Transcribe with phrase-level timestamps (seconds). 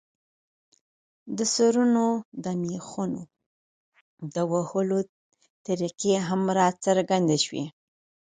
[1.37, 2.05] د سرونو
[2.43, 3.21] د مېخونو
[4.33, 4.99] د وهلو
[5.65, 7.63] طریقې هم راڅرګندې شوې.